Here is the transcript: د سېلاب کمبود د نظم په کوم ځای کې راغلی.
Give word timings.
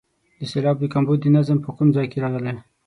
د 0.39 0.41
سېلاب 0.51 0.77
کمبود 0.93 1.19
د 1.21 1.27
نظم 1.35 1.57
په 1.61 1.69
کوم 1.77 1.87
ځای 1.95 2.05
کې 2.11 2.21
راغلی. 2.23 2.53